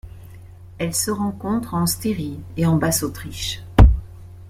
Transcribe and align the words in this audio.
Elle 0.79 0.95
se 0.95 1.11
rencontre 1.11 1.75
en 1.75 1.85
Styrie 1.85 2.39
et 2.57 2.65
en 2.65 2.75
Basse-Autriche. 2.75 3.61